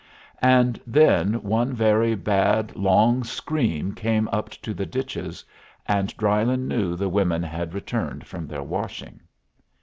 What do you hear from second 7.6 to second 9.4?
returned from their washing.